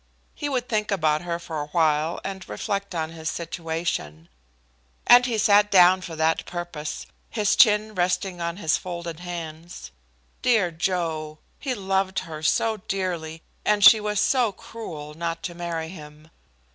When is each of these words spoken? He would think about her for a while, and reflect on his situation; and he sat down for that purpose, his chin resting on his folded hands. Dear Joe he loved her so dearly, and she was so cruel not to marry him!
He 0.33 0.49
would 0.49 0.67
think 0.67 0.89
about 0.89 1.21
her 1.21 1.37
for 1.37 1.61
a 1.61 1.67
while, 1.67 2.19
and 2.23 2.49
reflect 2.49 2.95
on 2.95 3.11
his 3.11 3.29
situation; 3.29 4.29
and 5.05 5.27
he 5.27 5.37
sat 5.37 5.69
down 5.69 6.01
for 6.01 6.15
that 6.15 6.47
purpose, 6.47 7.05
his 7.29 7.55
chin 7.55 7.93
resting 7.93 8.41
on 8.41 8.57
his 8.57 8.77
folded 8.77 9.19
hands. 9.19 9.91
Dear 10.41 10.71
Joe 10.71 11.37
he 11.59 11.75
loved 11.75 12.17
her 12.25 12.41
so 12.41 12.77
dearly, 12.77 13.43
and 13.63 13.83
she 13.83 13.99
was 13.99 14.19
so 14.19 14.51
cruel 14.51 15.13
not 15.13 15.43
to 15.43 15.53
marry 15.53 15.89
him! 15.89 16.31